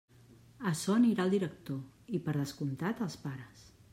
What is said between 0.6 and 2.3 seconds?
Açò anirà al director i